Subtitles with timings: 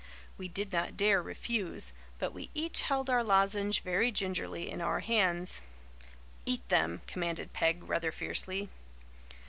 [0.35, 5.01] We did not dare refuse but we each held our lozenge very gingerly in our
[5.01, 5.61] hands.
[6.43, 8.69] "Eat them," commanded Peg rather fiercely.